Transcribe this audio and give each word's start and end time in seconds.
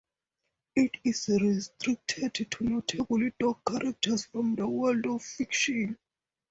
It 0.75 0.97
is 1.03 1.27
restricted 1.27 2.33
to 2.33 2.63
notable 2.63 3.29
dog 3.39 3.59
characters 3.67 4.25
from 4.25 4.55
the 4.55 4.67
world 4.67 5.05
of 5.05 5.21
fiction. 5.21 5.95